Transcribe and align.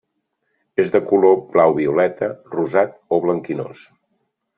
És 0.83 0.87
de 0.95 1.01
color 1.11 1.35
blau-violeta, 1.51 2.31
rosat 2.55 2.97
o 3.17 3.21
blanquinós. 3.27 3.85